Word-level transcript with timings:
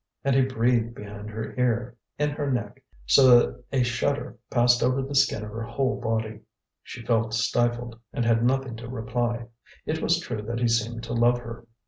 And 0.23 0.35
he 0.35 0.41
breathed 0.41 0.95
behind 0.95 1.29
her 1.29 1.53
ear, 1.59 1.95
in 2.17 2.31
her 2.31 2.49
neck, 2.51 2.83
so 3.05 3.37
that 3.39 3.63
a 3.71 3.83
shudder 3.83 4.35
passed 4.49 4.81
over 4.81 4.99
the 5.03 5.13
skin 5.13 5.43
of 5.45 5.51
her 5.51 5.61
whole 5.61 6.01
body. 6.01 6.39
She 6.81 7.05
felt 7.05 7.35
stifled, 7.35 7.99
and 8.11 8.25
had 8.25 8.43
nothing 8.43 8.75
to 8.77 8.87
reply. 8.89 9.45
It 9.85 10.01
was 10.01 10.19
true 10.19 10.41
that 10.41 10.57
he 10.59 10.67
seemed 10.69 11.03
to 11.03 11.13
love 11.13 11.37
her. 11.41 11.67